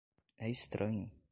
É 0.45 0.49
estranho. 0.49 1.07